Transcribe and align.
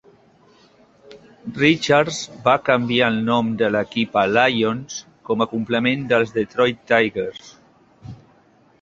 Richards 1.63 2.21
va 2.47 2.55
canviar 2.71 3.11
el 3.15 3.21
nom 3.29 3.53
de 3.61 3.71
l'equip 3.77 4.19
a 4.25 4.27
Lions, 4.33 4.99
com 5.31 5.45
a 5.45 5.51
complement 5.55 6.11
dels 6.15 6.37
Detroit 6.43 6.85
Tigers. 6.95 7.57